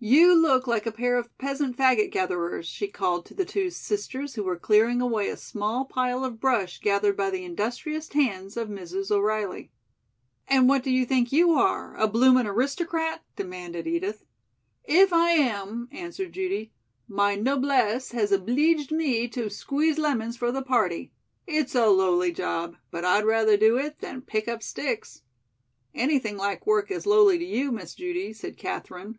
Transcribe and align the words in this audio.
You 0.00 0.32
look 0.32 0.68
like 0.68 0.86
a 0.86 0.92
pair 0.92 1.16
of 1.18 1.36
peasant 1.38 1.76
fagot 1.76 2.12
gatherers," 2.12 2.68
she 2.68 2.86
called 2.86 3.26
to 3.26 3.34
the 3.34 3.44
two 3.44 3.68
sisters 3.68 4.36
who 4.36 4.44
were 4.44 4.56
clearing 4.56 5.00
away 5.00 5.28
a 5.28 5.36
small 5.36 5.86
pile 5.86 6.22
of 6.24 6.38
brush 6.38 6.78
gathered 6.78 7.16
by 7.16 7.30
the 7.30 7.42
industrious 7.42 8.08
hands 8.12 8.56
of 8.56 8.68
Mrs. 8.68 9.10
O'Reilly. 9.10 9.72
"And 10.46 10.68
what 10.68 10.84
do 10.84 10.92
you 10.92 11.04
think 11.04 11.32
you 11.32 11.50
are? 11.50 11.96
A 11.96 12.06
bloomin' 12.06 12.46
aristocrat?" 12.46 13.24
demanded 13.34 13.88
Edith. 13.88 14.24
"If 14.84 15.12
I 15.12 15.30
am," 15.32 15.88
answered 15.90 16.32
Judy, 16.32 16.70
"my 17.08 17.34
noblesse 17.34 18.12
has 18.12 18.30
obleeged 18.30 18.92
me 18.92 19.26
to 19.30 19.50
squeeze 19.50 19.98
lemons 19.98 20.36
for 20.36 20.52
the 20.52 20.62
party. 20.62 21.10
It's 21.44 21.74
a 21.74 21.88
lowly 21.88 22.30
job, 22.30 22.76
but 22.92 23.04
I'd 23.04 23.24
rather 23.24 23.56
do 23.56 23.76
it 23.76 23.98
than 23.98 24.22
pick 24.22 24.46
up 24.46 24.62
sticks." 24.62 25.22
"Anything 25.92 26.36
like 26.36 26.68
work 26.68 26.88
is 26.92 27.04
lowly 27.04 27.36
to 27.38 27.44
you, 27.44 27.72
Miss 27.72 27.96
Judy," 27.96 28.32
said 28.32 28.56
Katherine. 28.56 29.18